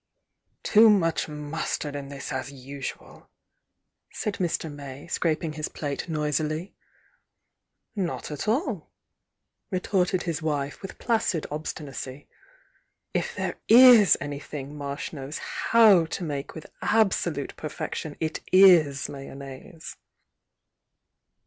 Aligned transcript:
"Too 0.63 0.89
much 0.89 1.27
mustard 1.29 1.95
in 1.95 2.09
this, 2.09 2.33
as 2.33 2.51
usual," 2.51 3.29
said 4.11 4.33
Mr. 4.37 4.67
May, 4.73 5.05
scraping 5.05 5.53
his 5.53 5.69
plate 5.69 6.09
noisily. 6.09 6.73
"Not 7.95 8.31
at 8.31 8.47
all," 8.47 8.89
retorted 9.69 10.23
his 10.23 10.41
wife, 10.41 10.81
with 10.81 10.97
placid 10.97 11.45
ob 11.51 11.65
stinacy. 11.67 12.25
"If 13.13 13.35
there 13.35 13.59
is 13.69 14.17
anything 14.19 14.75
Marsh 14.75 15.13
knows 15.13 15.37
how 15.37 16.05
to 16.07 16.23
make 16.23 16.55
with 16.55 16.65
absolute 16.81 17.55
perfection, 17.55 18.17
it 18.19 18.39
is 18.51 19.07
mayonnaise." 19.07 19.97